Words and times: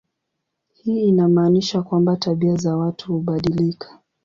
Hii 0.73 1.07
inamaanisha 1.07 1.81
kwamba 1.81 2.15
tabia 2.15 2.55
za 2.55 2.77
watu 2.77 3.13
hubadilika. 3.13 3.99